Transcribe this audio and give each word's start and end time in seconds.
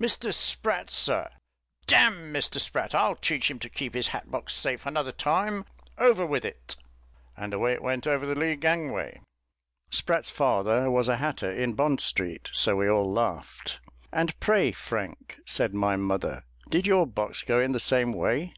'Mr 0.00 0.32
Spratt's, 0.32 0.94
sir.' 0.96 1.28
'D 1.86 1.94
n 1.94 2.32
Mr 2.32 2.58
Spratt, 2.58 2.94
I'll 2.94 3.14
teach 3.16 3.50
him 3.50 3.58
to 3.58 3.68
keep 3.68 3.92
his 3.92 4.08
hat 4.08 4.30
box 4.30 4.54
safe 4.54 4.86
another 4.86 5.12
time; 5.12 5.66
over 5.98 6.24
with 6.24 6.46
it' 6.46 6.76
and 7.36 7.52
away 7.52 7.74
it 7.74 7.82
went 7.82 8.06
over 8.06 8.24
the 8.24 8.34
lee 8.34 8.56
gangway. 8.56 9.20
Spratt's 9.90 10.30
father 10.30 10.90
was 10.90 11.08
a 11.08 11.18
hatter 11.18 11.52
in 11.52 11.74
Bond 11.74 12.00
Street, 12.00 12.48
so 12.54 12.74
we 12.76 12.88
all 12.88 13.12
laughed." 13.12 13.80
"And 14.10 14.40
pray, 14.40 14.72
Frank," 14.72 15.38
said 15.44 15.74
my 15.74 15.96
mother, 15.96 16.44
"did 16.70 16.86
your 16.86 17.06
box 17.06 17.42
go 17.42 17.60
in 17.60 17.72
the 17.72 17.78
same 17.78 18.14
way?" 18.14 18.54